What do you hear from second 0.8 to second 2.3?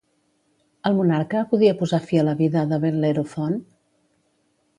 El monarca podia posar fi a